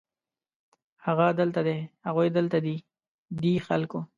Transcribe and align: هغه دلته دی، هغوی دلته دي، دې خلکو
هغه 1.05 1.27
دلته 1.39 1.61
دی، 1.67 1.77
هغوی 2.07 2.27
دلته 2.37 2.57
دي، 2.65 2.75
دې 3.41 3.53
خلکو 3.67 3.99